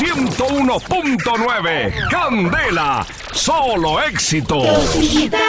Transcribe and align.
101.9. 0.00 2.08
Candela, 2.08 3.06
solo 3.34 4.00
éxito. 4.00 4.56
Cositas 4.56 5.42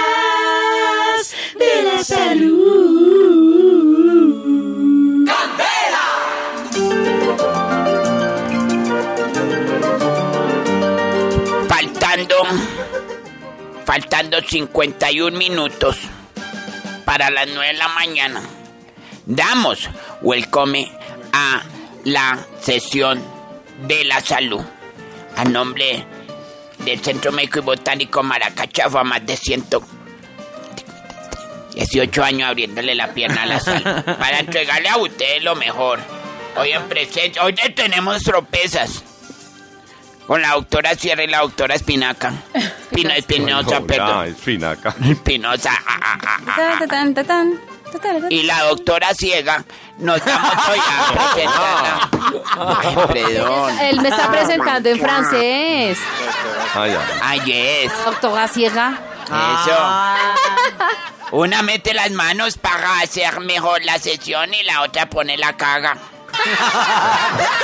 de 1.58 1.84
la 1.84 2.04
salud. 2.04 3.32
Faltando. 11.70 12.36
Faltando 13.86 14.42
51 14.42 15.38
minutos 15.38 15.96
para 17.06 17.30
las 17.30 17.48
9 17.48 17.68
de 17.68 17.74
la 17.74 17.88
mañana. 17.88 18.42
Damos 19.26 19.90
welcome 20.22 20.92
a 21.32 21.64
la 22.04 22.38
sesión 22.60 23.41
de 23.88 24.04
la 24.06 24.20
salud. 24.22 24.62
A 25.38 25.44
nombre 25.46 26.06
del 26.80 27.00
Centro 27.02 27.32
Médico 27.32 27.60
y 27.60 27.62
Botánico 27.62 28.24
Maracachafa, 28.24 29.04
más 29.04 29.24
de 29.26 29.38
118 29.38 32.24
años 32.24 32.50
abriéndole 32.50 32.96
la 32.96 33.14
pierna 33.14 33.44
a 33.44 33.46
la 33.46 33.60
salud. 33.60 34.04
Para 34.20 34.40
entregarle 34.40 34.90
a 34.90 34.98
ustedes 34.98 35.44
lo 35.44 35.56
mejor. 35.56 36.00
Hoy 36.58 36.72
en 36.72 36.84
presencia, 36.90 37.44
hoy 37.44 37.54
tenemos 37.54 38.24
tropezas. 38.24 39.04
Con 40.28 40.42
la 40.42 40.50
doctora 40.52 40.96
Sierra 40.96 41.24
y 41.24 41.28
la 41.28 41.40
doctora 41.40 41.76
Espinaca. 41.76 42.34
Pino 42.94 43.10
Espinosa, 43.16 43.80
No, 43.80 43.88
perdón. 43.88 44.28
Espinaca. 44.28 44.94
Espinosa. 45.04 45.72
Y 48.30 48.44
la 48.44 48.62
doctora 48.64 49.14
Ciega 49.14 49.66
nos 49.98 50.24
damos 50.24 50.54
hoy 50.70 50.80
a 50.88 51.14
presentarla. 51.34 51.81
Ay, 52.46 52.96
perdón. 53.14 53.80
Él 53.80 54.02
me 54.02 54.10
está 54.10 54.32
presentando 54.32 54.90
en 54.90 55.00
francés. 55.00 56.00
Ah, 56.76 56.88
ya. 56.88 57.02
Ay, 57.22 57.40
yes. 57.42 57.92
Doctora 58.06 58.48
Ciega. 58.48 59.00
Eso. 59.26 59.78
Una 61.32 61.62
mete 61.62 61.94
las 61.94 62.12
manos 62.12 62.58
para 62.58 63.00
hacer 63.00 63.40
mejor 63.40 63.84
la 63.86 63.98
sesión 64.00 64.54
y 64.54 64.64
la 64.64 64.82
otra 64.82 65.10
pone 65.10 65.38
la 65.38 65.56
caga. 65.56 65.98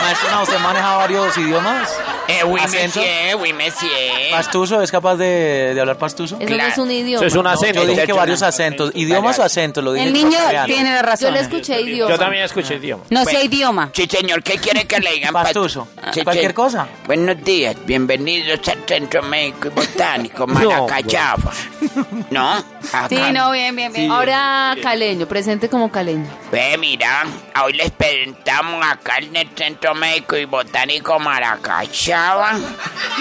Maestro, 0.02 0.32
no, 0.32 0.44
¿usted 0.44 0.60
maneja 0.60 0.96
varios 0.98 1.38
idiomas? 1.38 1.90
Eh, 2.28 2.44
oui, 2.46 2.60
monsieur, 2.62 3.36
oui, 3.40 3.54
monsieur. 3.54 4.32
¿Pastuso? 4.32 4.82
¿Es 4.82 4.92
capaz 4.92 5.16
de, 5.16 5.72
de 5.74 5.80
hablar 5.80 5.98
pastuso? 5.98 6.38
Eso 6.40 6.56
no 6.58 6.64
es 6.64 6.78
un 6.78 6.92
idioma. 6.92 7.26
Eso 7.26 7.28
es 7.28 7.36
un 7.36 7.44
No, 7.44 7.50
acento. 7.50 7.82
yo 7.84 7.88
dije 7.88 8.06
que 8.06 8.14
varios 8.14 8.42
acentos. 8.42 8.92
¿Idiomas 8.96 9.40
o 9.40 9.44
acentos? 9.44 9.84
Lo 9.84 9.94
dije 9.94 10.06
El 10.08 10.14
niño 10.14 10.38
tiene 10.66 10.92
la 10.94 11.02
Yo 11.02 11.06
razón. 11.08 11.34
le 11.34 11.40
escuché 11.40 11.82
idioma. 11.82 12.12
Yo 12.12 12.20
también 12.20 12.44
escuché 12.44 12.76
idioma. 12.76 13.04
No 13.10 13.24
sé 13.26 13.44
idioma. 13.46 13.90
Sí, 13.94 14.08
señor, 14.10 14.44
¿qué 14.44 14.58
quiere 14.58 14.86
que 14.86 15.00
le 15.00 15.14
digan? 15.14 15.34
Pastuso. 15.34 15.88
Sí, 16.14 16.24
Cualquier 16.24 16.52
sí. 16.52 16.56
cosa. 16.56 16.88
Buenos 17.06 17.42
días, 17.44 17.76
bienvenidos 17.86 18.60
al 18.68 18.78
Centro 18.86 19.24
Médico 19.24 19.68
y 19.70 19.72
Botánico 19.72 20.46
Maracayaba. 20.48 21.52
¿No? 22.30 22.58
Sí, 23.10 23.20
no, 23.34 23.52
bien, 23.52 23.76
bien, 23.76 23.92
bien. 23.94 24.12
Ahora 24.12 24.76
caleño, 24.82 25.26
presente 25.28 25.70
como 25.70 25.90
caleño. 25.92 26.28
Ve, 26.52 26.78
mira, 26.78 27.26
hoy 27.62 27.74
les 27.74 27.92
presentamos 27.92 28.86
acá 28.86 29.18
en 29.18 29.36
el 29.36 29.50
Centro 29.54 29.94
Médico 29.94 30.38
y 30.38 30.46
Botánico 30.46 31.20
Maracayaba 31.20 32.54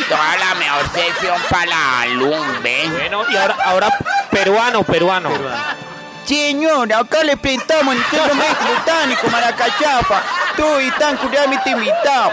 toda 0.09 0.37
la 0.37 0.55
mejor 0.55 0.89
sesión 0.93 1.37
para 1.51 1.67
la 1.67 2.01
alumna, 2.03 2.61
¿ve? 2.63 2.89
Bueno, 2.89 3.23
y 3.29 3.37
ahora, 3.37 3.57
ahora 3.65 3.99
peruano, 4.31 4.85
peruano. 4.85 5.31
Señor, 6.25 6.93
acá 6.93 7.25
le 7.25 7.37
presentamos 7.37 7.97
en 7.97 8.01
el 8.01 8.07
Centro 8.09 8.35
Médico 8.37 8.61
y 8.65 8.79
Botánico 8.79 9.29
Maracayaba. 9.29 10.23
Tú 10.57 10.81
y 10.81 10.91
tan 10.93 11.17
curiosamente 11.17 11.71
invitado. 11.71 12.31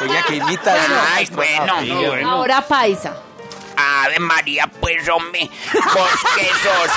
Oiga, 0.00 0.22
que 0.22 0.36
imita. 0.36 0.76
Ay, 1.12 1.26
bueno. 1.32 2.30
Ahora 2.30 2.62
paisa. 2.62 3.25
Ave 3.76 4.18
María, 4.18 4.66
pues 4.80 5.08
hombre, 5.08 5.50
vos 5.72 6.10
que 6.34 6.46
sos, 6.46 6.90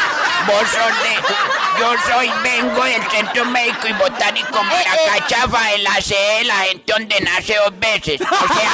vos 0.48 0.70
sos 0.70 1.04
de, 1.04 1.80
yo 1.80 1.94
soy, 2.08 2.32
vengo 2.44 2.84
del 2.84 3.04
Centro 3.10 3.46
Médico 3.46 3.88
y 3.88 3.94
Botánico 3.94 4.64
Maracachafa, 4.64 5.64
de 5.72 5.78
la 5.80 6.02
sede 6.02 6.38
de 6.40 6.44
la 6.46 6.56
gente 6.60 6.94
donde 6.94 7.22
nace 7.22 7.56
dos 7.56 7.78
veces, 7.80 8.22
o 8.22 8.26
sea, 8.54 8.72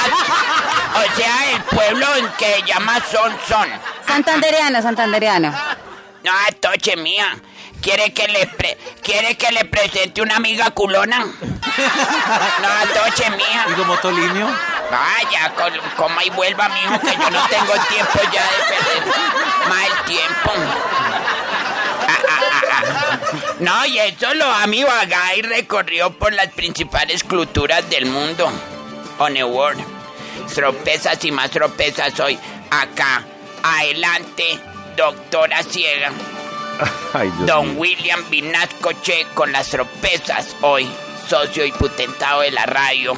o 0.94 1.16
sea, 1.16 1.50
el 1.52 1.62
pueblo 1.62 2.06
en 2.16 2.28
que 2.38 2.54
se 2.56 2.62
llama 2.62 2.98
Son 3.10 3.36
Son. 3.48 3.68
Santandereano, 4.06 4.80
santandereano. 4.82 5.52
No, 6.22 6.32
toche 6.60 6.96
mía, 6.96 7.36
¿quiere 7.82 8.12
que 8.12 8.26
le, 8.28 8.46
pre- 8.46 8.78
quiere 9.02 9.36
que 9.36 9.50
le 9.52 9.64
presente 9.64 10.20
una 10.22 10.36
amiga 10.36 10.70
culona? 10.70 11.18
No, 11.24 13.02
toche 13.04 13.30
mía. 13.30 13.66
¿Y 13.70 13.72
como 13.74 13.96
Tolinio? 13.98 14.48
Vaya, 14.90 15.52
coma 15.96 16.24
y 16.24 16.30
vuelva, 16.30 16.68
mijo, 16.68 17.00
que 17.00 17.12
yo 17.12 17.30
no 17.30 17.48
tengo 17.48 17.72
tiempo 17.88 18.20
ya 18.32 18.44
de 18.44 18.64
perder 18.68 19.06
más 19.68 19.86
el 19.86 20.04
tiempo. 20.04 20.52
Ah, 22.08 22.18
ah, 22.28 22.62
ah. 22.72 23.16
No, 23.58 23.86
y 23.86 23.98
eso 23.98 24.32
lo 24.34 24.50
a 24.50 24.66
mi 24.66 24.84
y 25.36 25.42
recorrió 25.42 26.10
por 26.10 26.32
las 26.32 26.48
principales 26.48 27.24
culturas 27.24 27.88
del 27.90 28.06
mundo. 28.06 28.50
On 29.18 29.34
the 29.34 29.44
world. 29.44 29.82
Tropezas 30.54 31.24
y 31.24 31.32
más 31.32 31.50
tropezas 31.50 32.18
hoy. 32.20 32.38
Acá, 32.70 33.24
adelante, 33.62 34.60
doctora 34.96 35.62
ciega. 35.62 36.12
Ay, 37.12 37.32
Don 37.40 37.70
mío. 37.70 37.80
William 37.80 38.30
Vinasco 38.30 38.92
Che 39.02 39.26
con 39.34 39.50
las 39.50 39.68
tropezas 39.68 40.54
hoy, 40.60 40.88
socio 41.28 41.64
y 41.64 41.72
putentado 41.72 42.42
de 42.42 42.50
la 42.50 42.66
radio 42.66 43.16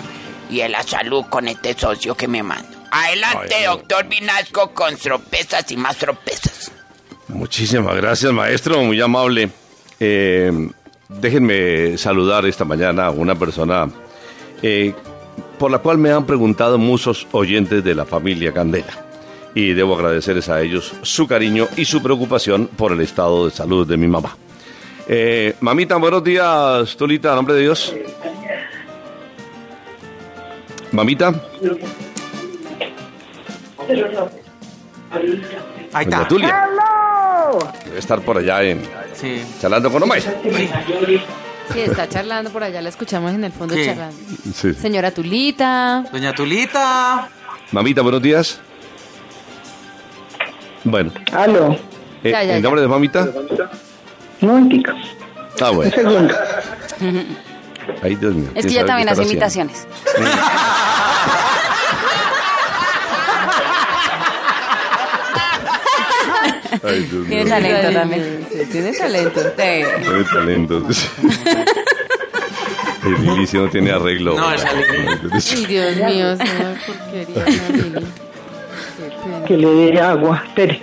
y 0.49 0.59
de 0.59 0.69
la 0.69 0.83
salud 0.83 1.25
con 1.29 1.49
este 1.49 1.75
socio 1.79 2.15
que 2.15 2.29
me 2.29 2.43
mando. 2.43 2.69
Adelante, 2.91 3.55
Ay, 3.55 3.65
doctor 3.65 4.09
Vinasco, 4.09 4.71
con 4.73 4.97
tropezas 4.97 5.71
y 5.71 5.77
más 5.77 5.97
tropezas. 5.97 6.73
Muchísimas 7.29 7.95
gracias, 7.97 8.33
maestro, 8.33 8.83
muy 8.83 9.01
amable. 9.01 9.51
Eh, 10.01 10.51
déjenme 11.09 11.99
saludar 11.99 12.47
esta 12.47 12.65
mañana 12.65 13.07
a 13.07 13.11
una 13.11 13.35
persona 13.35 13.89
eh, 14.63 14.95
por 15.59 15.71
la 15.71 15.79
cual 15.79 15.99
me 15.99 16.11
han 16.11 16.25
preguntado 16.25 16.79
muchos 16.79 17.27
oyentes 17.33 17.85
de 17.85 17.95
la 17.95 18.05
familia 18.05 18.53
Candela. 18.53 19.05
Y 19.55 19.73
debo 19.73 19.97
agradecerles 19.97 20.49
a 20.49 20.61
ellos 20.63 20.93
su 21.03 21.27
cariño 21.27 21.67
y 21.77 21.85
su 21.85 22.03
preocupación 22.03 22.69
por 22.69 22.93
el 22.93 23.01
estado 23.01 23.47
de 23.47 23.51
salud 23.51 23.87
de 23.87 23.97
mi 23.97 24.07
mamá. 24.07 24.37
Eh, 25.09 25.55
mamita, 25.61 25.97
buenos 25.97 26.23
días, 26.23 26.97
Tulita, 26.97 27.33
a 27.33 27.37
nombre 27.37 27.55
de 27.55 27.63
Dios. 27.63 27.95
Mamita, 30.99 31.29
Ahí 35.93 36.05
doña 36.05 36.17
está. 36.17 36.29
Tulia. 36.29 36.69
Debe 37.85 37.99
estar 38.01 38.21
por 38.23 38.37
allá 38.39 38.65
en 38.65 38.83
Sí. 39.15 39.41
charlando 39.61 39.93
con 39.93 40.03
Omar. 40.03 40.21
Sí, 40.21 41.81
está 41.81 42.09
charlando 42.09 42.51
por 42.51 42.65
allá, 42.65 42.83
la 42.83 42.89
escuchamos 42.89 43.33
en 43.33 43.45
el 43.45 43.53
fondo 43.53 43.77
Sí. 43.77 43.85
charlando. 43.85 44.17
Sí. 44.53 44.75
Señora 44.75 45.13
Tulita. 45.13 46.05
Doña 46.11 46.33
Tulita. 46.35 47.29
Mamita, 47.71 48.03
buenos 48.03 48.21
días. 48.21 48.59
Bueno, 50.83 51.13
Aló, 51.33 51.75
eh, 52.25 52.31
Ya, 52.33 52.43
ya, 52.43 52.57
¿en 52.57 52.57
ya. 52.57 52.61
nombre 52.61 52.81
de 52.83 52.89
mamita? 52.89 53.29
no 54.41 54.59
entiendo. 54.59 54.93
Ah, 55.61 55.71
Un 55.71 55.77
bueno. 55.77 55.93
segundo. 55.93 56.35
Ay, 58.03 58.15
Dios 58.17 58.35
mío. 58.35 58.49
Es 58.55 58.65
¿quién 58.65 58.67
que 58.67 58.69
ella 58.71 58.81
sabe 58.81 58.87
también 58.89 59.09
hace 59.09 59.23
imitaciones. 59.23 59.87
Ay, 66.83 67.01
Dios 67.05 67.13
mío. 67.13 67.29
Tiene 67.29 67.51
talento 67.51 67.93
también. 67.93 68.47
Sí, 68.51 68.59
tiene 68.71 68.93
talento. 68.93 69.41
Sí. 69.43 69.49
Tiene 69.57 70.25
talento. 70.25 70.83
El 73.07 73.25
inicio 73.25 73.63
no 73.63 73.69
tiene 73.71 73.91
arreglo. 73.93 74.37
No, 74.37 74.53
esa 74.53 74.69
Ay, 74.71 75.67
Dios 75.67 75.97
mío, 75.97 76.33
es 76.33 76.41
una 76.41 76.75
porquería. 76.87 78.01
Que 79.47 79.57
le 79.57 79.69
dé 79.69 80.01
agua. 80.01 80.43
Espere. 80.47 80.83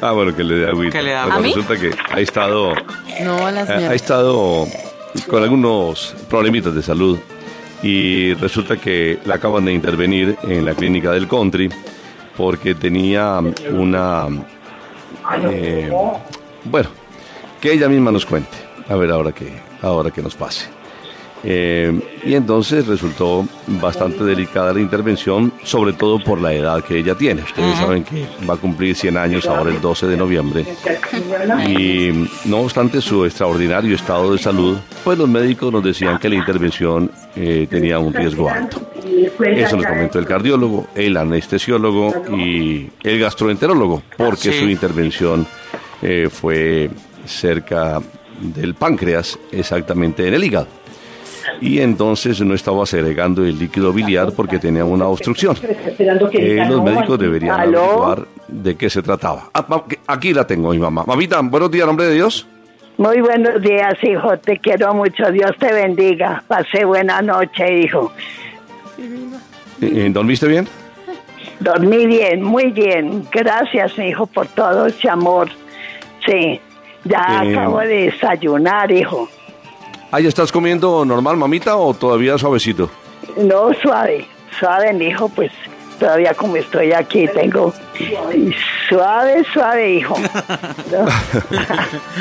Ah, 0.00 0.12
bueno, 0.12 0.34
que 0.36 0.44
le 0.44 0.56
dé 0.56 0.66
agüita. 0.68 0.98
Que 0.98 1.02
le 1.02 1.10
dé 1.10 1.16
Bueno, 1.16 1.32
agua. 1.34 1.36
¿A 1.36 1.40
mí? 1.40 1.48
Resulta 1.54 1.76
que 1.80 1.90
ha 2.12 2.20
estado, 2.20 2.74
No, 3.22 3.46
a 3.46 3.52
la 3.52 3.60
ha, 3.62 3.66
señora. 3.66 3.90
ha 3.90 3.94
estado 3.94 4.66
con 5.28 5.42
algunos 5.42 6.14
problemitas 6.28 6.74
de 6.74 6.82
salud 6.82 7.18
y 7.82 8.34
resulta 8.34 8.76
que 8.76 9.18
la 9.24 9.36
acaban 9.36 9.64
de 9.64 9.72
intervenir 9.72 10.36
en 10.42 10.64
la 10.64 10.74
clínica 10.74 11.12
del 11.12 11.28
country 11.28 11.68
porque 12.36 12.74
tenía 12.74 13.40
una... 13.72 14.26
eh, 15.50 15.90
bueno, 16.64 16.88
que 17.60 17.72
ella 17.72 17.88
misma 17.88 18.12
nos 18.12 18.26
cuente. 18.26 18.56
A 18.88 18.94
ver 18.94 19.10
ahora 19.10 19.32
que, 19.32 19.52
ahora 19.82 20.10
que 20.10 20.22
nos 20.22 20.34
pase. 20.34 20.75
Eh, 21.44 21.92
y 22.24 22.34
entonces 22.34 22.86
resultó 22.86 23.46
bastante 23.80 24.24
delicada 24.24 24.72
la 24.72 24.80
intervención, 24.80 25.52
sobre 25.62 25.92
todo 25.92 26.18
por 26.18 26.40
la 26.40 26.52
edad 26.52 26.82
que 26.82 26.98
ella 26.98 27.14
tiene. 27.14 27.42
Ustedes 27.42 27.76
saben 27.78 28.02
que 28.02 28.26
va 28.48 28.54
a 28.54 28.56
cumplir 28.56 28.96
100 28.96 29.16
años 29.16 29.46
ahora 29.46 29.70
el 29.70 29.80
12 29.80 30.06
de 30.08 30.16
noviembre. 30.16 30.64
Y 31.68 32.28
no 32.46 32.58
obstante 32.58 33.00
su 33.00 33.24
extraordinario 33.24 33.94
estado 33.94 34.32
de 34.32 34.38
salud, 34.38 34.78
pues 35.04 35.18
los 35.18 35.28
médicos 35.28 35.72
nos 35.72 35.84
decían 35.84 36.18
que 36.18 36.28
la 36.28 36.34
intervención 36.36 37.10
eh, 37.36 37.66
tenía 37.70 37.98
un 37.98 38.12
riesgo 38.12 38.50
alto. 38.50 38.80
Eso 39.44 39.76
lo 39.76 39.84
comentó 39.84 40.18
el 40.18 40.26
cardiólogo, 40.26 40.88
el 40.94 41.16
anestesiólogo 41.16 42.12
y 42.36 42.88
el 43.02 43.20
gastroenterólogo, 43.20 44.02
porque 44.16 44.52
Sí. 44.52 44.58
su 44.60 44.68
intervención 44.68 45.46
eh, 46.02 46.28
fue 46.30 46.90
cerca 47.24 48.00
del 48.40 48.74
páncreas, 48.74 49.38
exactamente 49.52 50.26
en 50.26 50.34
el 50.34 50.44
hígado. 50.44 50.66
Y 51.60 51.80
entonces 51.80 52.40
no 52.40 52.54
estaba 52.54 52.84
segregando 52.86 53.44
el 53.44 53.58
líquido 53.58 53.92
biliar 53.92 54.32
porque 54.32 54.58
tenía 54.58 54.84
una 54.84 55.06
obstrucción. 55.06 55.56
Eh, 56.32 56.64
los 56.68 56.82
médicos 56.82 57.18
deberían 57.18 57.60
averiguar 57.60 58.26
de 58.48 58.76
qué 58.76 58.88
se 58.90 59.02
trataba. 59.02 59.50
Ah, 59.54 59.66
aquí 60.06 60.32
la 60.32 60.46
tengo, 60.46 60.70
mi 60.70 60.78
mamá. 60.78 61.04
Mamita, 61.06 61.40
buenos 61.42 61.70
días, 61.70 61.86
nombre 61.86 62.06
de 62.06 62.14
Dios. 62.14 62.46
Muy 62.98 63.20
buenos 63.20 63.60
días, 63.60 63.94
hijo. 64.02 64.38
Te 64.38 64.58
quiero 64.58 64.94
mucho. 64.94 65.30
Dios 65.30 65.52
te 65.58 65.72
bendiga. 65.72 66.42
Pase 66.48 66.84
buena 66.84 67.20
noche, 67.20 67.80
hijo. 67.80 68.10
Eh, 69.80 70.08
¿Dormiste 70.10 70.46
bien? 70.48 70.66
Dormí 71.60 72.06
bien, 72.06 72.42
muy 72.42 72.70
bien. 72.70 73.24
Gracias, 73.30 73.98
hijo, 73.98 74.26
por 74.26 74.46
todo 74.48 74.86
ese 74.86 75.08
amor. 75.08 75.48
Sí. 76.26 76.60
Ya 77.04 77.42
Eh, 77.44 77.54
acabo 77.56 77.78
de 77.80 78.10
desayunar, 78.10 78.90
hijo. 78.90 79.28
¿Ah, 80.10 80.20
ya 80.20 80.28
estás 80.28 80.52
comiendo 80.52 81.04
normal, 81.04 81.36
mamita, 81.36 81.76
o 81.76 81.92
todavía 81.92 82.38
suavecito? 82.38 82.88
No, 83.36 83.72
suave. 83.82 84.26
Suave, 84.58 84.92
mi 84.92 85.06
hijo, 85.06 85.28
pues 85.28 85.50
todavía 85.98 86.34
como 86.34 86.56
estoy 86.56 86.92
aquí 86.92 87.26
tengo... 87.28 87.72
Suave, 88.88 89.44
suave, 89.52 89.94
hijo. 89.94 90.14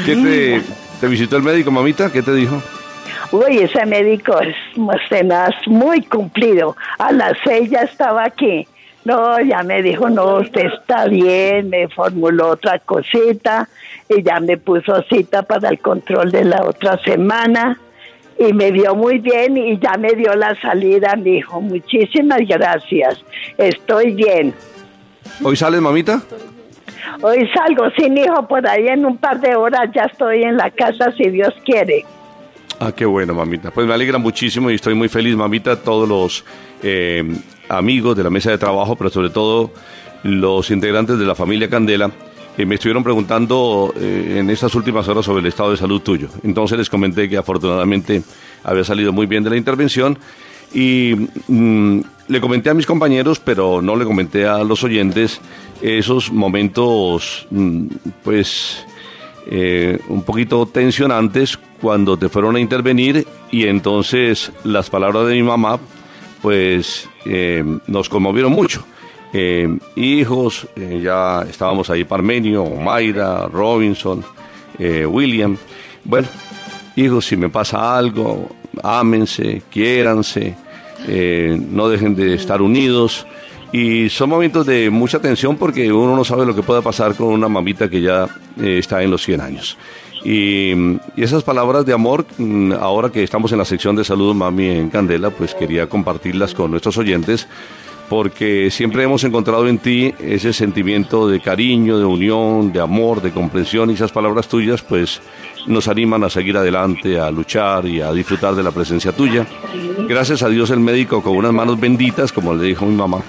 ¿Qué 0.05 0.15
te, 0.15 0.61
te 0.99 1.07
visitó 1.07 1.37
el 1.37 1.43
médico, 1.43 1.71
mamita? 1.71 2.11
¿Qué 2.11 2.21
te 2.21 2.33
dijo? 2.33 2.61
Uy, 3.31 3.59
ese 3.59 3.85
médico 3.85 4.39
es 4.39 4.55
más 4.77 4.99
tenaz, 5.09 5.53
muy 5.67 6.01
cumplido. 6.01 6.75
A 6.97 7.11
las 7.11 7.33
seis 7.43 7.69
ya 7.69 7.81
estaba 7.81 8.23
aquí. 8.23 8.67
No, 9.05 9.39
ya 9.39 9.61
me 9.61 9.83
dijo, 9.83 10.09
no, 10.09 10.37
usted 10.37 10.65
está 10.65 11.05
bien, 11.05 11.69
me 11.69 11.87
formuló 11.87 12.49
otra 12.49 12.79
cosita 12.79 13.69
y 14.09 14.23
ya 14.23 14.39
me 14.39 14.57
puso 14.57 15.01
cita 15.03 15.43
para 15.43 15.69
el 15.69 15.79
control 15.79 16.31
de 16.31 16.43
la 16.43 16.63
otra 16.63 16.97
semana 17.03 17.79
y 18.37 18.51
me 18.51 18.71
vio 18.71 18.95
muy 18.95 19.19
bien 19.19 19.57
y 19.57 19.77
ya 19.77 19.95
me 19.97 20.13
dio 20.13 20.33
la 20.35 20.59
salida, 20.59 21.15
mi 21.15 21.37
hijo. 21.37 21.61
Muchísimas 21.61 22.39
gracias. 22.47 23.23
Estoy 23.57 24.11
bien. 24.11 24.53
¿Hoy 25.43 25.55
sales, 25.55 25.81
mamita? 25.81 26.21
Hoy 27.21 27.47
salgo 27.53 27.89
sin 27.91 28.17
hijo, 28.17 28.47
por 28.47 28.67
ahí 28.67 28.87
en 28.87 29.05
un 29.05 29.17
par 29.17 29.39
de 29.39 29.55
horas 29.55 29.89
ya 29.93 30.03
estoy 30.03 30.43
en 30.43 30.57
la 30.57 30.71
casa 30.71 31.11
si 31.11 31.29
Dios 31.29 31.53
quiere. 31.63 32.05
Ah, 32.79 32.91
qué 32.91 33.05
bueno, 33.05 33.33
mamita. 33.33 33.71
Pues 33.71 33.87
me 33.87 33.93
alegra 33.93 34.17
muchísimo 34.17 34.69
y 34.69 34.75
estoy 34.75 34.95
muy 34.95 35.07
feliz, 35.07 35.35
mamita. 35.35 35.81
Todos 35.81 36.09
los 36.09 36.45
eh, 36.83 37.23
amigos 37.69 38.15
de 38.15 38.23
la 38.23 38.29
mesa 38.29 38.51
de 38.51 38.57
trabajo, 38.57 38.95
pero 38.95 39.09
sobre 39.09 39.29
todo 39.29 39.71
los 40.23 40.71
integrantes 40.71 41.17
de 41.17 41.25
la 41.25 41.35
familia 41.35 41.69
Candela, 41.69 42.11
eh, 42.57 42.65
me 42.65 42.75
estuvieron 42.75 43.03
preguntando 43.03 43.93
eh, 43.97 44.37
en 44.39 44.49
estas 44.49 44.73
últimas 44.75 45.07
horas 45.07 45.25
sobre 45.25 45.41
el 45.41 45.47
estado 45.47 45.71
de 45.71 45.77
salud 45.77 46.01
tuyo. 46.01 46.29
Entonces 46.43 46.77
les 46.77 46.89
comenté 46.89 47.27
que 47.27 47.37
afortunadamente 47.37 48.23
había 48.63 48.83
salido 48.83 49.11
muy 49.11 49.25
bien 49.25 49.43
de 49.43 49.49
la 49.49 49.57
intervención 49.57 50.17
y 50.73 51.13
mm, 51.47 51.99
le 52.27 52.41
comenté 52.41 52.69
a 52.69 52.73
mis 52.73 52.85
compañeros, 52.85 53.39
pero 53.39 53.81
no 53.81 53.95
le 53.95 54.05
comenté 54.05 54.47
a 54.47 54.63
los 54.63 54.83
oyentes 54.83 55.41
esos 55.81 56.31
momentos, 56.31 57.45
mm, 57.51 57.87
pues 58.23 58.85
eh, 59.47 59.99
un 60.07 60.23
poquito 60.23 60.65
tensionantes 60.65 61.59
cuando 61.81 62.17
te 62.17 62.29
fueron 62.29 62.55
a 62.55 62.59
intervenir 62.59 63.27
y 63.51 63.67
entonces 63.67 64.51
las 64.63 64.89
palabras 64.89 65.27
de 65.27 65.33
mi 65.33 65.43
mamá 65.43 65.79
pues 66.45 67.09
eh, 67.25 67.63
nos 67.87 68.07
conmovieron 68.07 68.51
mucho. 68.51 68.85
Eh, 69.33 69.79
hijos, 69.95 70.67
eh, 70.75 71.01
ya 71.03 71.41
estábamos 71.41 71.89
ahí 71.89 72.03
Parmenio, 72.03 72.65
Mayra, 72.65 73.47
Robinson, 73.47 74.23
William. 74.77 75.57
Bueno, 76.03 76.27
hijos, 76.95 77.25
si 77.25 77.35
me 77.35 77.49
pasa 77.49 77.97
algo, 77.97 78.47
ámense, 78.83 79.63
quiéranse, 79.71 80.55
no 81.71 81.89
dejen 81.89 82.13
de 82.15 82.35
estar 82.35 82.61
unidos. 82.61 83.25
Y 83.71 84.07
son 84.09 84.29
momentos 84.29 84.67
de 84.67 84.91
mucha 84.91 85.19
tensión 85.19 85.57
porque 85.57 85.91
uno 85.91 86.15
no 86.15 86.23
sabe 86.23 86.45
lo 86.45 86.53
que 86.53 86.61
pueda 86.61 86.83
pasar 86.83 87.15
con 87.15 87.29
una 87.29 87.49
mamita 87.49 87.89
que 87.89 88.01
ya 88.01 88.29
está 88.61 89.01
en 89.01 89.09
los 89.09 89.23
100 89.23 89.41
años. 89.41 89.77
Y, 90.25 90.73
esas 91.15 91.43
palabras 91.43 91.85
de 91.85 91.93
amor, 91.93 92.25
mm, 92.37 92.73
ahora 92.73 93.11
que 93.11 93.23
estamos 93.23 93.51
en 93.51 93.59
la 93.59 93.65
sección 93.65 93.95
de 93.95 94.03
salud, 94.03 94.33
mami, 94.33 94.67
en 94.67 94.89
Candela, 94.89 95.29
pues 95.29 95.53
quería 95.53 95.87
compartirlas 95.87 96.55
con 96.55 96.71
nuestros 96.71 96.97
oyentes 96.97 97.47
porque 98.09 98.69
siempre 98.69 99.03
hemos 99.03 99.23
encontrado 99.23 99.67
en 99.67 99.79
ti 99.79 100.13
ese 100.19 100.53
sentimiento 100.53 101.27
de 101.27 101.39
cariño, 101.39 101.97
de 101.97 102.05
unión, 102.05 102.71
de 102.71 102.79
amor, 102.79 103.21
de 103.21 103.31
comprensión 103.31 103.89
y 103.89 103.93
esas 103.93 104.11
palabras 104.11 104.47
tuyas 104.47 104.81
pues 104.83 105.21
nos 105.65 105.87
animan 105.87 106.23
a 106.23 106.29
seguir 106.29 106.55
adelante, 106.57 107.19
a 107.19 107.31
luchar 107.31 107.87
y 107.87 108.01
a 108.01 108.11
disfrutar 108.11 108.55
de 108.55 108.63
la 108.63 108.71
presencia 108.71 109.11
tuya. 109.11 109.47
Gracias 110.07 110.43
a 110.43 110.49
Dios 110.49 110.69
el 110.69 110.79
médico 110.79 111.23
con 111.23 111.35
unas 111.35 111.53
manos 111.53 111.79
benditas, 111.79 112.31
como 112.31 112.53
le 112.53 112.65
dijo 112.65 112.85
mi 112.85 112.95
mamá, 112.95 113.21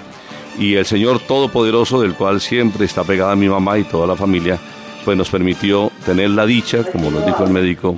y 0.58 0.74
el 0.74 0.84
Señor 0.84 1.20
Todopoderoso, 1.20 2.00
del 2.00 2.14
cual 2.14 2.40
siempre 2.40 2.84
está 2.84 3.02
pegada 3.04 3.34
mi 3.36 3.48
mamá 3.48 3.78
y 3.78 3.84
toda 3.84 4.06
la 4.06 4.16
familia, 4.16 4.58
pues 5.06 5.16
nos 5.16 5.30
permitió 5.30 5.92
tener 6.04 6.30
la 6.30 6.44
dicha, 6.44 6.82
como 6.82 7.12
nos 7.12 7.24
dijo 7.24 7.44
el 7.44 7.50
médico 7.50 7.96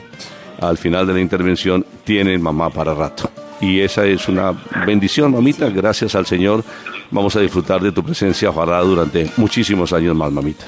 al 0.60 0.76
final 0.76 1.06
de 1.06 1.14
la 1.14 1.20
intervención, 1.20 1.86
tienen 2.04 2.42
mamá 2.42 2.68
para 2.68 2.92
rato. 2.92 3.30
Y 3.62 3.80
esa 3.80 4.04
es 4.04 4.28
una 4.28 4.52
bendición, 4.86 5.32
mamita. 5.32 5.70
Gracias 5.70 6.14
al 6.14 6.26
Señor. 6.26 6.62
Vamos 7.10 7.34
a 7.34 7.40
disfrutar 7.40 7.80
de 7.80 7.92
tu 7.92 8.04
presencia, 8.04 8.50
ojalá, 8.50 8.80
durante 8.82 9.30
muchísimos 9.38 9.94
años 9.94 10.14
más, 10.14 10.30
mamita. 10.30 10.66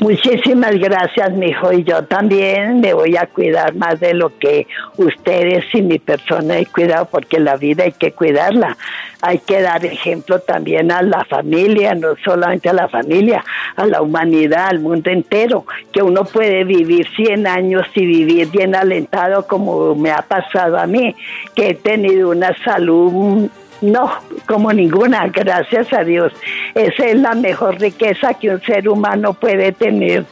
Muchísimas 0.00 0.74
gracias, 0.78 1.32
mi 1.32 1.46
hijo. 1.48 1.72
Y 1.72 1.84
yo 1.84 2.04
también 2.04 2.80
me 2.80 2.94
voy 2.94 3.16
a 3.16 3.26
cuidar 3.26 3.74
más 3.74 3.98
de 4.00 4.14
lo 4.14 4.36
que 4.38 4.66
ustedes 4.96 5.64
y 5.72 5.82
mi 5.82 5.98
persona 5.98 6.58
he 6.58 6.66
cuidado, 6.66 7.08
porque 7.10 7.38
la 7.38 7.56
vida 7.56 7.84
hay 7.84 7.92
que 7.92 8.12
cuidarla. 8.12 8.76
Hay 9.20 9.40
que 9.40 9.60
dar 9.60 9.84
ejemplo 9.84 10.38
también 10.40 10.92
a 10.92 11.02
la 11.02 11.24
familia, 11.24 11.94
no 11.94 12.14
solamente 12.24 12.68
a 12.68 12.72
la 12.72 12.88
familia, 12.88 13.44
a 13.74 13.84
la 13.84 14.00
humanidad, 14.00 14.68
al 14.68 14.78
mundo 14.78 15.10
entero, 15.10 15.66
que 15.92 16.02
uno 16.02 16.24
puede 16.24 16.62
vivir 16.62 17.08
100 17.16 17.46
años 17.46 17.86
y 17.94 18.06
vivir 18.06 18.48
bien 18.50 18.76
alentado 18.76 19.46
como 19.46 19.96
me 19.96 20.12
ha 20.12 20.22
pasado 20.22 20.78
a 20.78 20.86
mí, 20.86 21.16
que 21.56 21.70
he 21.70 21.74
tenido 21.74 22.30
una 22.30 22.54
salud 22.64 23.48
no, 23.80 24.10
como 24.46 24.72
ninguna, 24.72 25.28
gracias 25.28 25.92
a 25.92 26.02
Dios. 26.02 26.32
Esa 26.74 27.06
es 27.06 27.16
la 27.20 27.34
mejor 27.34 27.80
riqueza 27.80 28.34
que 28.34 28.50
un 28.50 28.60
ser 28.62 28.88
humano 28.88 29.34
puede 29.34 29.72
tener. 29.72 30.24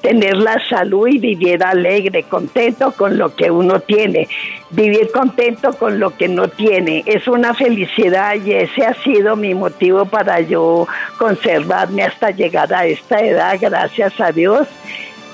Tener 0.00 0.36
la 0.36 0.62
salud 0.68 1.08
y 1.08 1.18
vivir 1.18 1.62
alegre, 1.62 2.22
contento 2.22 2.92
con 2.92 3.18
lo 3.18 3.34
que 3.34 3.50
uno 3.50 3.80
tiene. 3.80 4.28
Vivir 4.70 5.10
contento 5.12 5.72
con 5.72 5.98
lo 5.98 6.16
que 6.16 6.28
no 6.28 6.48
tiene. 6.48 7.02
Es 7.04 7.26
una 7.26 7.52
felicidad 7.52 8.36
y 8.36 8.52
ese 8.52 8.86
ha 8.86 8.94
sido 9.02 9.34
mi 9.34 9.54
motivo 9.54 10.04
para 10.04 10.40
yo 10.40 10.86
conservarme 11.18 12.04
hasta 12.04 12.30
llegar 12.30 12.72
a 12.72 12.86
esta 12.86 13.18
edad, 13.18 13.58
gracias 13.60 14.20
a 14.20 14.30
Dios. 14.30 14.68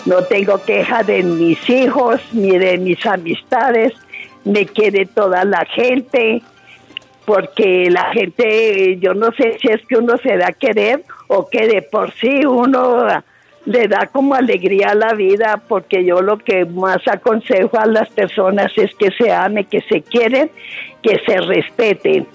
No 0.06 0.22
tengo 0.24 0.62
queja 0.64 1.02
de 1.02 1.22
mis 1.22 1.68
hijos 1.68 2.20
ni 2.32 2.58
de 2.58 2.78
mis 2.78 3.04
amistades. 3.04 3.92
Me 4.44 4.66
quiere 4.66 5.06
toda 5.06 5.44
la 5.44 5.64
gente 5.66 6.42
porque 7.24 7.88
la 7.90 8.12
gente, 8.12 8.98
yo 8.98 9.14
no 9.14 9.32
sé 9.32 9.58
si 9.60 9.68
es 9.68 9.84
que 9.86 9.96
uno 9.96 10.16
se 10.18 10.36
da 10.36 10.48
a 10.48 10.52
querer 10.52 11.04
o 11.28 11.48
que 11.48 11.66
de 11.66 11.82
por 11.82 12.12
sí 12.12 12.44
uno 12.44 13.06
le 13.66 13.88
da 13.88 14.06
como 14.12 14.34
alegría 14.34 14.90
a 14.90 14.94
la 14.94 15.14
vida, 15.14 15.62
porque 15.68 16.04
yo 16.04 16.20
lo 16.20 16.38
que 16.38 16.64
más 16.64 17.06
aconsejo 17.08 17.78
a 17.78 17.86
las 17.86 18.08
personas 18.10 18.72
es 18.76 18.94
que 18.94 19.10
se 19.12 19.32
ame, 19.32 19.64
que 19.64 19.80
se 19.82 20.02
quieren, 20.02 20.50
que 21.02 21.20
se 21.26 21.38
respeten, 21.40 22.26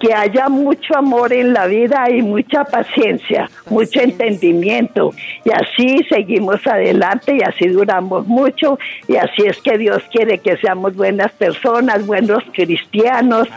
que 0.00 0.14
haya 0.14 0.48
mucho 0.48 0.96
amor 0.96 1.32
en 1.32 1.52
la 1.52 1.66
vida 1.66 2.10
y 2.10 2.22
mucha 2.22 2.64
paciencia, 2.64 3.50
mucho 3.68 4.00
entendimiento. 4.00 5.12
Y 5.44 5.50
así 5.50 6.04
seguimos 6.08 6.66
adelante 6.66 7.36
y 7.36 7.42
así 7.42 7.68
duramos 7.68 8.26
mucho. 8.26 8.78
Y 9.06 9.16
así 9.16 9.42
es 9.46 9.60
que 9.60 9.76
Dios 9.76 10.02
quiere 10.10 10.38
que 10.38 10.56
seamos 10.56 10.94
buenas 10.94 11.32
personas, 11.32 12.06
buenos 12.06 12.44
cristianos, 12.52 13.48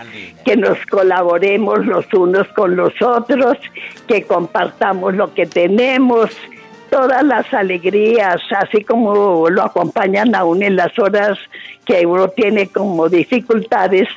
que 0.45 0.57
nos 0.57 0.77
colaboremos 0.87 1.85
los 1.85 2.05
unos 2.13 2.47
con 2.49 2.75
los 2.75 2.93
otros, 3.01 3.57
que 4.07 4.23
compartamos 4.23 5.15
lo 5.15 5.33
que 5.33 5.45
tenemos 5.45 6.29
todas 6.91 7.23
las 7.23 7.51
alegrías, 7.53 8.41
así 8.51 8.83
como 8.83 9.49
lo 9.49 9.63
acompañan 9.63 10.35
aún 10.35 10.61
en 10.61 10.75
las 10.75 10.99
horas 10.99 11.39
que 11.85 12.05
uno 12.05 12.27
tiene 12.27 12.67
como 12.67 13.07
dificultades, 13.07 14.09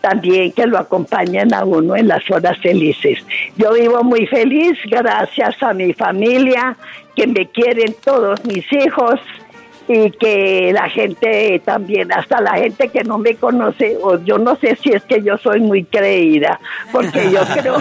también 0.00 0.50
que 0.52 0.66
lo 0.66 0.76
acompañan 0.76 1.54
a 1.54 1.64
uno 1.64 1.94
en 1.94 2.08
las 2.08 2.28
horas 2.28 2.58
felices. 2.58 3.20
Yo 3.56 3.72
vivo 3.74 4.02
muy 4.02 4.26
feliz 4.26 4.76
gracias 4.86 5.62
a 5.62 5.72
mi 5.72 5.92
familia, 5.92 6.76
que 7.14 7.28
me 7.28 7.46
quieren 7.46 7.94
todos 8.04 8.44
mis 8.44 8.70
hijos 8.72 9.20
y 9.88 10.10
que 10.10 10.72
la 10.72 10.88
gente 10.88 11.60
también, 11.64 12.12
hasta 12.12 12.40
la 12.40 12.54
gente 12.54 12.88
que 12.88 13.04
no 13.04 13.18
me 13.18 13.34
conoce, 13.36 13.96
o 14.02 14.18
yo 14.24 14.38
no 14.38 14.56
sé 14.56 14.76
si 14.76 14.90
es 14.90 15.02
que 15.04 15.22
yo 15.22 15.38
soy 15.38 15.60
muy 15.60 15.84
creída, 15.84 16.58
porque 16.90 17.30
yo 17.30 17.40
creo, 17.60 17.76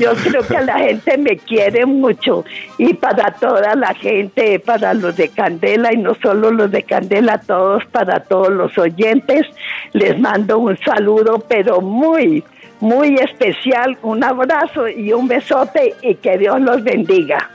yo 0.00 0.12
creo 0.14 0.42
que 0.42 0.60
la 0.64 0.78
gente 0.78 1.16
me 1.18 1.36
quiere 1.36 1.86
mucho 1.86 2.44
y 2.78 2.94
para 2.94 3.32
toda 3.34 3.74
la 3.74 3.94
gente, 3.94 4.58
para 4.58 4.94
los 4.94 5.16
de 5.16 5.28
Candela 5.28 5.92
y 5.92 5.98
no 5.98 6.14
solo 6.20 6.50
los 6.50 6.70
de 6.70 6.82
Candela, 6.82 7.38
todos, 7.38 7.84
para 7.86 8.20
todos 8.20 8.50
los 8.50 8.76
oyentes, 8.76 9.46
les 9.92 10.18
mando 10.18 10.58
un 10.58 10.76
saludo, 10.78 11.44
pero 11.48 11.80
muy, 11.80 12.42
muy 12.80 13.14
especial, 13.14 13.96
un 14.02 14.24
abrazo 14.24 14.88
y 14.88 15.12
un 15.12 15.28
besote 15.28 15.94
y 16.02 16.16
que 16.16 16.36
Dios 16.38 16.60
los 16.60 16.82
bendiga. 16.82 17.53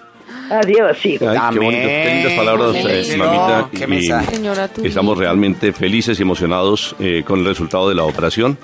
Adiós, 0.49 1.05
hijo. 1.05 1.29
Ay, 1.29 1.37
qué 1.53 2.11
lindas 2.15 2.33
palabras, 2.33 2.75
eh, 2.75 3.03
Sí, 3.03 3.17
mamita. 3.17 3.59
no, 3.61 3.71
qué 3.71 3.87
mensaje. 3.87 4.35
Señora 4.35 4.69
estamos 4.83 5.17
realmente 5.17 5.71
felices 5.73 6.19
y 6.19 6.23
emocionados 6.23 6.95
eh, 6.99 7.23
con 7.25 7.39
el 7.39 7.45
resultado 7.45 7.87
de 7.89 7.95
la 7.95 8.03
operación 8.03 8.57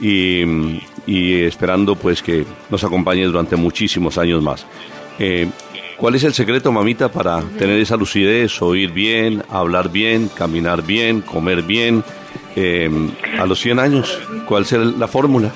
y, 0.00 0.42
y 1.06 1.42
esperando 1.44 1.94
pues 1.96 2.22
que 2.22 2.44
nos 2.70 2.82
acompañe 2.84 3.24
durante 3.24 3.56
muchísimos 3.56 4.16
años 4.18 4.42
más. 4.42 4.66
Eh, 5.18 5.48
¿Cuál 5.96 6.14
es 6.14 6.24
el 6.24 6.34
secreto, 6.34 6.72
mamita, 6.72 7.10
para 7.10 7.40
tener 7.58 7.80
esa 7.80 7.96
lucidez, 7.96 8.60
oír 8.60 8.90
bien, 8.92 9.42
hablar 9.50 9.90
bien, 9.90 10.28
caminar 10.28 10.82
bien, 10.82 11.20
comer 11.22 11.62
bien? 11.62 12.04
eh, 12.54 12.88
a 13.38 13.44
los 13.44 13.60
100 13.60 13.78
años, 13.78 14.18
¿cuál 14.46 14.64
será 14.64 14.84
la 14.84 15.06
fórmula? 15.08 15.50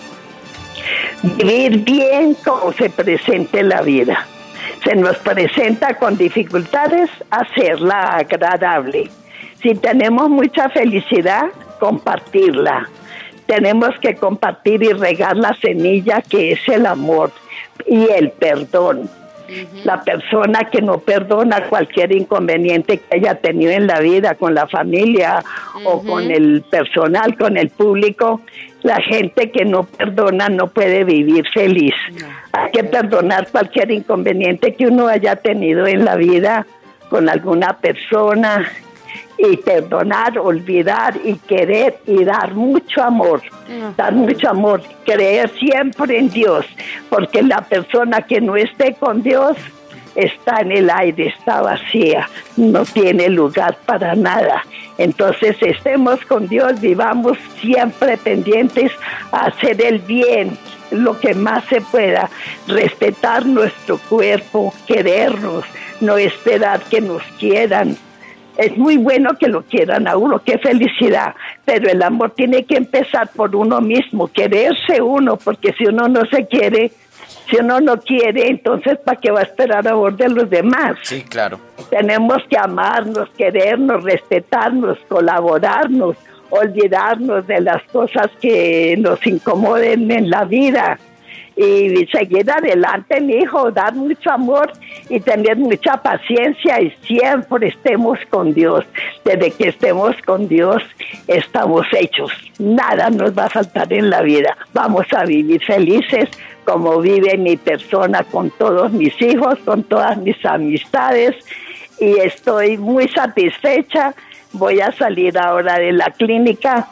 Vivir 1.23 1.79
bien 1.85 2.35
como 2.45 2.73
se 2.75 2.89
presente 2.91 3.63
la 3.63 3.81
vida. 3.83 4.27
Se 4.91 4.97
nos 4.97 5.17
presenta 5.19 5.95
con 5.95 6.19
dificultades, 6.19 7.09
hacerla 7.31 8.17
agradable. 8.17 9.09
Si 9.63 9.77
tenemos 9.77 10.29
mucha 10.29 10.69
felicidad, 10.69 11.45
compartirla. 11.79 12.89
Tenemos 13.47 13.91
que 14.01 14.17
compartir 14.17 14.83
y 14.83 14.93
regar 14.93 15.37
la 15.37 15.55
semilla 15.55 16.21
que 16.29 16.51
es 16.53 16.69
el 16.69 16.87
amor 16.87 17.31
y 17.87 18.09
el 18.11 18.33
perdón. 18.33 19.09
La 19.85 20.03
persona 20.03 20.65
que 20.65 20.83
no 20.83 20.99
perdona 20.99 21.69
cualquier 21.69 22.11
inconveniente 22.11 22.99
que 22.99 23.17
haya 23.17 23.37
tenido 23.37 23.71
en 23.71 23.87
la 23.87 24.01
vida 24.01 24.35
con 24.35 24.57
la 24.57 24.67
familia 24.67 25.45
o 25.85 26.03
con 26.03 26.33
el 26.33 26.63
personal, 26.69 27.37
con 27.37 27.57
el 27.57 27.69
público, 27.71 28.41
la 28.83 29.01
gente 29.01 29.51
que 29.51 29.65
no 29.65 29.85
perdona 29.85 30.49
no 30.49 30.69
puede 30.69 31.05
vivir 31.05 31.47
feliz. 31.53 31.95
Hay 32.53 32.71
que 32.73 32.85
perdonar 32.85 33.49
cualquier 33.49 33.91
inconveniente 33.91 34.75
que 34.75 34.87
uno 34.87 35.09
haya 35.09 35.37
tenido 35.37 35.87
en 35.87 36.05
la 36.05 36.17
vida 36.17 36.67
con 37.09 37.29
alguna 37.29 37.79
persona 37.79 38.67
y 39.37 39.57
perdonar, 39.57 40.39
olvidar 40.39 41.15
y 41.25 41.35
querer 41.35 41.99
y 42.07 42.25
dar 42.25 42.55
mucho 42.55 43.03
amor, 43.03 43.41
dar 43.97 44.13
mucho 44.13 44.51
amor, 44.51 44.83
creer 45.05 45.51
siempre 45.59 46.19
en 46.19 46.29
Dios, 46.31 46.67
porque 47.09 47.43
la 47.43 47.63
persona 47.63 48.23
que 48.23 48.41
no 48.41 48.57
esté 48.57 48.95
con 48.95 49.23
Dios 49.23 49.57
está 50.15 50.61
en 50.61 50.73
el 50.73 50.91
aire, 50.91 51.29
está 51.29 51.63
vacía, 51.63 52.29
no 52.57 52.85
tiene 52.85 53.29
lugar 53.29 53.77
para 53.87 54.15
nada. 54.15 54.65
Entonces 54.99 55.57
estemos 55.61 56.25
con 56.27 56.47
Dios, 56.49 56.81
vivamos 56.81 57.39
siempre 57.61 58.17
pendientes 58.17 58.93
a 59.33 59.47
hacer 59.47 59.81
el 59.83 60.01
bien, 60.01 60.59
lo 60.91 61.19
que 61.19 61.35
más 61.35 61.65
se 61.67 61.81
pueda, 61.81 62.29
respetar 62.67 63.47
nuestro 63.47 63.99
cuerpo, 63.99 64.75
querernos, 64.87 65.65
no 66.01 66.19
esperar 66.19 66.81
que 66.83 67.01
nos 67.01 67.23
quieran, 67.39 67.97
es 68.61 68.77
muy 68.77 68.99
bueno 68.99 69.31
que 69.39 69.49
lo 69.49 69.63
quieran 69.63 70.07
a 70.07 70.19
uno, 70.19 70.43
qué 70.45 70.59
felicidad, 70.59 71.35
pero 71.65 71.89
el 71.91 72.03
amor 72.03 72.33
tiene 72.33 72.65
que 72.65 72.77
empezar 72.77 73.31
por 73.35 73.57
uno 73.57 73.81
mismo, 73.81 74.29
quererse 74.29 75.01
uno, 75.01 75.39
porque 75.39 75.73
si 75.79 75.87
uno 75.87 76.09
no 76.09 76.27
se 76.27 76.47
quiere, 76.47 76.93
si 77.51 77.57
uno 77.57 77.81
no 77.81 77.99
quiere, 78.01 78.49
entonces 78.49 78.99
¿para 78.99 79.21
qué 79.21 79.31
va 79.31 79.41
a 79.41 79.45
esperar 79.45 79.87
amor 79.87 80.17
de 80.17 80.29
los 80.29 80.49
demás? 80.49 80.97
Sí, 81.03 81.23
claro. 81.23 81.59
Tenemos 81.91 82.39
que 82.49 82.57
amarnos, 82.57 83.29
querernos, 83.37 84.05
respetarnos, 84.05 84.99
colaborarnos, 85.09 86.17
olvidarnos 86.51 87.47
de 87.47 87.61
las 87.61 87.83
cosas 87.93 88.31
que 88.41 88.97
nos 88.99 89.25
incomoden 89.27 90.11
en 90.11 90.31
la 90.31 90.45
vida 90.45 90.99
y 91.57 92.07
seguir 92.07 92.51
adelante, 92.51 93.21
mi 93.21 93.35
hijo, 93.35 93.71
dar 93.71 93.95
mucho 93.95 94.31
amor 94.31 94.73
y 95.09 95.21
tener 95.21 95.57
mucha 95.57 95.97
paciencia 95.97 96.81
y 96.81 96.91
siempre 97.03 97.69
estemos 97.69 98.19
con 98.31 98.55
Dios. 98.55 98.85
Desde 99.25 99.51
que 99.51 99.69
estemos 99.69 100.17
con 100.25 100.49
Dios, 100.49 100.83
estamos 101.27 101.87
hechos. 101.93 102.33
Nada 102.59 103.11
nos 103.11 103.37
va 103.37 103.47
a 103.47 103.51
faltar 103.51 103.93
en 103.93 104.11
la 104.11 104.23
vida. 104.23 104.57
Vamos 104.73 105.07
a 105.13 105.25
vivir 105.25 105.63
felices 105.65 106.29
como 106.65 107.01
vive 107.01 107.37
mi 107.37 107.57
persona 107.57 108.23
con 108.25 108.51
todos 108.51 108.93
mis 108.93 109.21
hijos, 109.21 109.59
con 109.65 109.83
todas 109.83 110.17
mis 110.19 110.43
amistades 110.45 111.35
y 112.01 112.19
estoy 112.19 112.79
muy 112.79 113.09
satisfecha. 113.09 114.15
Voy 114.53 114.81
a 114.81 114.91
salir 114.93 115.39
ahora 115.39 115.79
de 115.79 115.93
la 115.93 116.11
clínica 116.11 116.89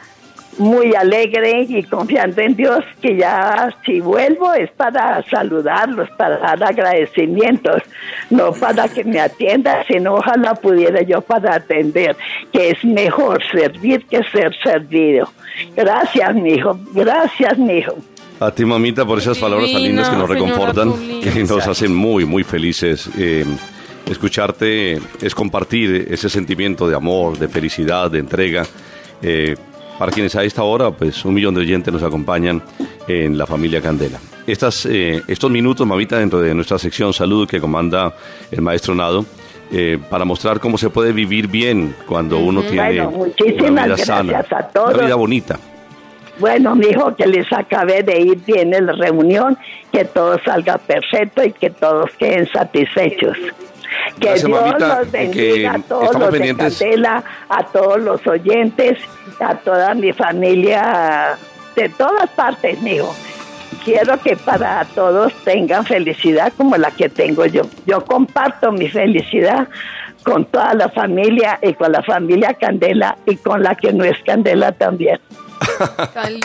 muy 0.59 0.95
alegre 0.95 1.67
y 1.69 1.83
confiando 1.85 2.41
en 2.41 2.57
Dios 2.57 2.85
que 3.01 3.17
ya 3.17 3.75
si 3.85 4.01
vuelvo 4.01 4.53
es 4.55 4.71
para 4.73 5.23
saludarlos, 5.31 6.09
para 6.17 6.39
dar 6.39 6.63
agradecimientos, 6.63 7.83
no 8.31 8.53
para 8.53 8.89
que 8.89 9.05
me 9.05 9.21
atiendan, 9.21 9.85
sino 9.87 10.15
ojalá 10.15 10.55
pudiera 10.55 11.03
yo 11.03 11.21
para 11.21 11.57
atender, 11.57 12.17
que 12.53 12.71
es 12.71 12.85
mejor 12.85 13.43
servir 13.51 14.05
que 14.07 14.23
ser 14.25 14.55
servido. 14.63 15.31
Gracias, 15.77 16.35
mi 16.35 16.55
hijo, 16.55 16.79
gracias, 16.93 17.59
mi 17.59 17.79
hijo. 17.79 17.97
A 18.41 18.53
ti, 18.53 18.65
mamita, 18.65 19.05
por 19.05 19.19
esas 19.19 19.39
palabras 19.39 19.73
tan 19.73 19.83
lindas 19.83 20.09
que 20.09 20.17
nos 20.17 20.29
reconfortan, 20.29 20.93
que 21.21 21.45
nos 21.45 21.67
hacen 21.67 21.95
muy, 21.95 22.25
muy 22.25 22.45
felices. 22.45 23.11
Eh, 23.19 23.45
escucharte 24.09 25.01
es 25.21 25.35
compartir 25.35 26.07
ese 26.09 26.29
sentimiento 26.29 26.89
de 26.89 26.95
amor, 26.95 27.37
de 27.37 27.49
felicidad, 27.49 28.11
de 28.11 28.21
entrega. 28.21 28.65
Eh, 29.23 29.57
para 29.99 30.13
quienes 30.13 30.35
a 30.37 30.45
esta 30.45 30.63
hora, 30.63 30.91
pues 30.91 31.25
un 31.25 31.35
millón 31.35 31.55
de 31.55 31.61
oyentes 31.63 31.93
nos 31.93 32.03
acompañan 32.03 32.63
en 33.07 33.37
la 33.37 33.47
familia 33.47 33.81
Candela. 33.81 34.19
Estas, 34.47 34.87
eh, 34.87 35.23
estos 35.27 35.51
minutos, 35.51 35.87
mamita, 35.87 36.19
dentro 36.19 36.41
de 36.41 36.55
nuestra 36.55 36.79
sección 36.79 37.13
salud 37.13 37.49
que 37.49 37.61
comanda 37.61 38.15
el 38.51 38.63
maestro 38.63 38.95
Nado, 38.95 39.27
eh, 39.71 39.99
para 40.09 40.25
mostrar 40.25 40.61
cómo 40.61 40.79
se 40.79 40.89
puede 40.89 41.13
vivir 41.13 41.49
bien 41.49 41.95
cuando 42.07 42.39
uno 42.39 42.63
tiene 42.63 43.03
muchísimas 43.03 43.71
una 43.71 43.85
vida 43.85 43.87
gracias 43.87 44.07
sana, 44.07 44.39
a 44.39 44.69
todos. 44.69 44.95
una 44.95 45.05
vida 45.05 45.15
bonita. 45.17 45.59
Bueno, 46.39 46.75
mi 46.77 46.87
hijo, 46.87 47.15
que 47.17 47.27
les 47.27 47.53
acabé 47.53 48.03
de 48.03 48.21
ir 48.21 48.39
bien 48.47 48.73
en 48.73 48.87
la 48.87 48.93
reunión, 48.93 49.59
que 49.93 50.05
todo 50.05 50.39
salga 50.45 50.79
perfecto 50.79 51.45
y 51.45 51.53
que 51.53 51.71
todos 51.71 52.11
queden 52.13 52.49
satisfechos. 52.51 53.37
Que 54.21 54.27
Gracias, 54.27 54.47
Dios 54.47 54.61
mamita, 54.61 54.99
los 55.01 55.09
que 55.09 55.19
bendiga 55.19 55.73
a 55.75 55.79
todos 55.79 56.05
estamos 56.05 56.31
los 56.31 56.39
de. 56.39 56.57
Candela, 56.57 57.25
a 57.49 57.63
todos 57.67 58.01
los 58.01 58.27
oyentes, 58.27 58.99
a 59.41 59.55
toda 59.57 59.95
mi 59.95 60.13
familia 60.13 61.39
de 61.77 61.89
todas 61.91 62.29
partes, 62.31 62.81
mijo. 62.83 63.15
Quiero 63.85 64.21
que 64.21 64.37
para 64.37 64.85
todos 64.95 65.33
tengan 65.45 65.85
felicidad 65.85 66.53
como 66.57 66.77
la 66.77 66.91
que 66.91 67.09
tengo 67.09 67.47
yo. 67.47 67.63
Yo 67.87 68.05
comparto 68.05 68.73
mi 68.73 68.89
felicidad 68.89 69.69
con 70.25 70.45
toda 70.47 70.75
la 70.75 70.89
familia 70.89 71.59
y 71.63 71.73
con 71.75 71.93
la 71.93 72.03
familia 72.03 72.55
Candela 72.55 73.17
y 73.27 73.37
con 73.37 73.63
la 73.63 73.75
que 73.75 73.93
no 73.93 74.05
es 74.05 74.19
Candela 74.25 74.73
también. 74.73 75.21
Ay, 76.21 76.41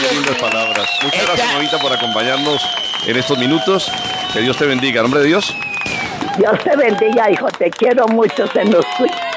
qué 0.00 0.14
lindas 0.14 0.36
palabras. 0.40 0.88
Muchas 1.02 1.26
gracias, 1.26 1.52
mamita, 1.52 1.78
por 1.78 1.92
acompañarnos 1.92 2.62
en 3.06 3.16
estos 3.16 3.38
minutos. 3.38 3.90
Que 4.32 4.40
Dios 4.40 4.56
te 4.56 4.66
bendiga. 4.66 5.00
En 5.00 5.04
nombre 5.04 5.20
de 5.20 5.26
Dios. 5.26 5.54
Dios 6.38 6.58
te 6.64 6.76
bendiga, 6.76 7.30
hijo. 7.30 7.46
Te 7.58 7.70
quiero 7.70 8.06
mucho. 8.08 8.46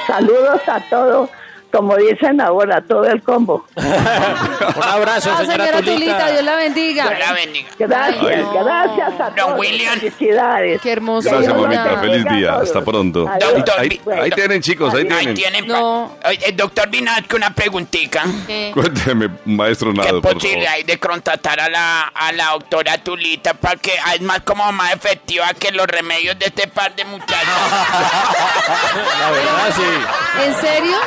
Saludos 0.08 0.62
a 0.68 0.80
todos, 0.90 1.30
como 1.78 1.96
dicen 1.96 2.42
ahora, 2.42 2.82
todo 2.82 3.06
el 3.06 3.22
combo. 3.22 3.66
Un 3.76 4.84
abrazo, 4.84 5.30
señora, 5.38 5.66
señora 5.66 5.78
Tulita. 5.78 5.94
Tulita, 5.94 6.32
Dios 6.32 6.44
la 6.44 6.56
bendiga. 6.56 7.04
Dios 7.10 7.20
la 7.20 7.34
bendiga. 7.34 7.68
Gracias, 7.78 8.26
Ay, 8.26 8.38
no. 8.42 8.64
gracias 8.64 9.14
a 9.22 9.24
Don 9.26 9.36
todos. 9.36 9.60
William. 9.60 10.00
Felicidades. 10.00 10.82
Qué 10.82 10.92
hermosura. 10.92 11.38
Gracias, 11.38 11.56
mamita. 11.62 12.00
Feliz 12.00 12.26
día. 12.32 12.56
Hasta 12.56 12.82
pronto. 12.82 13.20
Doctor, 13.40 13.80
Ahí, 13.80 14.02
Bueno. 14.04 14.24
ahí 14.24 14.30
tienen, 14.32 14.62
chicos. 14.62 14.94
Ahí 14.94 15.02
Ahí 15.02 15.08
tienen. 15.08 15.36
tienen. 15.36 15.68
No. 15.68 16.16
El 16.46 16.56
doctor 16.58 16.90
Vinat, 16.90 17.28
que 17.28 17.36
una 17.36 17.54
preguntica. 17.54 18.24
¿Qué? 18.48 18.72
Cuénteme, 18.74 19.30
maestro 19.46 19.92
¿Qué 19.94 19.98
Nado, 20.00 20.22
por 20.22 20.34
posibilidad 20.34 20.66
favor. 20.72 20.78
hay 20.78 20.84
de 20.84 21.00
contratar 21.00 21.60
a 21.60 21.70
la, 21.70 22.02
a 22.14 22.32
la 22.32 22.46
doctora 22.54 22.98
Tulita 22.98 23.54
para 23.54 23.76
que 23.76 23.92
es 24.16 24.22
más 24.22 24.42
como 24.42 24.72
más 24.72 24.94
efectiva 24.94 25.54
que 25.54 25.72
los 25.72 25.86
remedios 25.88 26.38
de 26.40 26.48
este 26.48 26.68
par 26.68 26.96
de 26.96 27.06
muchachos? 27.06 27.38
La 29.20 29.32
verdad, 29.32 29.74
sí. 29.76 30.44
¿En 30.46 30.56
serio? 30.56 30.98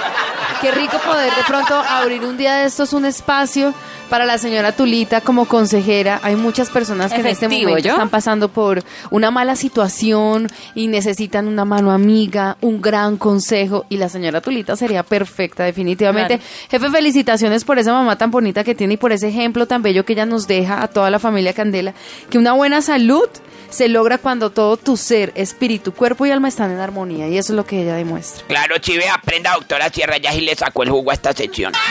Qué 0.60 0.70
rico 0.70 0.98
poder 0.98 1.34
de 1.34 1.42
pronto 1.44 1.74
abrir 1.74 2.24
un 2.24 2.36
día 2.36 2.56
de 2.56 2.64
estos 2.66 2.92
un 2.92 3.04
espacio 3.06 3.72
para 4.10 4.26
la 4.26 4.36
señora 4.38 4.72
Tulita 4.72 5.20
como 5.20 5.46
consejera. 5.46 6.20
Hay 6.22 6.36
muchas 6.36 6.68
personas 6.68 7.12
que 7.12 7.20
en 7.20 7.26
este 7.28 7.48
momento 7.48 7.78
¿yo? 7.78 7.92
están 7.92 8.10
pasando 8.10 8.48
por 8.48 8.82
una 9.10 9.30
mala 9.30 9.56
situación 9.56 10.48
y 10.74 10.88
necesitan 10.88 11.46
una 11.46 11.64
mano 11.64 11.92
amiga, 11.92 12.58
un 12.60 12.82
gran 12.82 13.16
consejo 13.16 13.86
y 13.88 13.96
la 13.96 14.08
señora 14.08 14.40
Tulita 14.40 14.76
sería 14.76 15.04
perfecta 15.04 15.64
definitivamente. 15.64 16.38
Claro. 16.38 16.52
Jefe, 16.70 16.90
felicitaciones 16.90 17.64
por 17.64 17.78
esa 17.78 17.92
mamá 17.92 18.18
tan 18.18 18.30
bonita 18.30 18.64
que 18.64 18.74
tiene 18.74 18.94
y 18.94 18.96
por 18.96 19.12
ese 19.12 19.28
ejemplo 19.28 19.66
tan 19.66 19.82
bello 19.82 20.04
que 20.04 20.12
ella 20.14 20.26
nos 20.26 20.48
deja 20.48 20.82
a 20.82 20.88
toda 20.88 21.08
la 21.10 21.20
familia 21.20 21.54
Candela, 21.54 21.94
que 22.28 22.38
una 22.38 22.52
buena 22.52 22.82
salud 22.82 23.28
se 23.70 23.88
logra 23.88 24.18
cuando 24.18 24.50
todo 24.50 24.76
tu 24.76 24.96
ser, 24.96 25.32
espíritu, 25.36 25.92
cuerpo 25.94 26.26
y 26.26 26.32
alma 26.32 26.48
están 26.48 26.72
en 26.72 26.80
armonía 26.80 27.28
y 27.28 27.38
eso 27.38 27.52
es 27.52 27.56
lo 27.56 27.64
que 27.64 27.82
ella 27.82 27.94
demuestra. 27.94 28.44
Claro, 28.46 28.76
Chive, 28.78 29.08
aprenda, 29.08 29.52
doctora 29.54 29.88
Sierra, 29.90 30.18
ya 30.18 30.32
sí 30.32 30.40
le 30.40 30.56
sacó 30.56 30.82
el 30.82 30.90
jugo 30.90 31.12
a 31.12 31.14
esta 31.14 31.32
sección. 31.32 31.72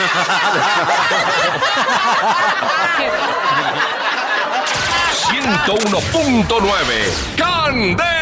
101.9. 5.66 7.36
¡Candela! 7.36 8.10